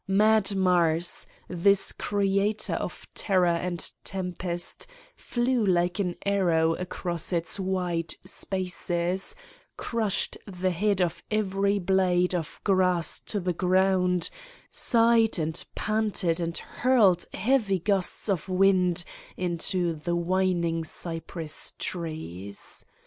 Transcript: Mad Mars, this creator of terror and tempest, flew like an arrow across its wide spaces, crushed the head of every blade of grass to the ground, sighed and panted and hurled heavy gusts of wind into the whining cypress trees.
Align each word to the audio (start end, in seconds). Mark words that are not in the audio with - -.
Mad 0.07 0.55
Mars, 0.55 1.27
this 1.47 1.91
creator 1.91 2.73
of 2.73 3.07
terror 3.13 3.45
and 3.45 3.91
tempest, 4.03 4.87
flew 5.15 5.63
like 5.63 5.99
an 5.99 6.15
arrow 6.25 6.73
across 6.73 7.31
its 7.31 7.59
wide 7.59 8.15
spaces, 8.25 9.35
crushed 9.77 10.39
the 10.47 10.71
head 10.71 11.03
of 11.03 11.21
every 11.29 11.77
blade 11.77 12.33
of 12.33 12.59
grass 12.63 13.19
to 13.19 13.39
the 13.39 13.53
ground, 13.53 14.31
sighed 14.71 15.37
and 15.37 15.63
panted 15.75 16.39
and 16.39 16.57
hurled 16.57 17.25
heavy 17.35 17.77
gusts 17.77 18.27
of 18.27 18.49
wind 18.49 19.03
into 19.37 19.93
the 19.93 20.15
whining 20.15 20.83
cypress 20.83 21.73
trees. 21.77 22.85